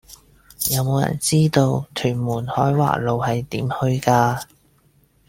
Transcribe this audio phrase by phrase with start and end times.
[0.71, 4.45] 有無人知道屯門海華路係點去㗎